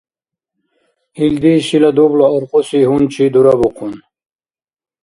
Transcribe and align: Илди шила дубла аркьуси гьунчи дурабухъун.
Илди 1.25 1.53
шила 1.67 1.91
дубла 1.95 2.27
аркьуси 2.35 2.79
гьунчи 2.87 3.25
дурабухъун. 3.33 3.93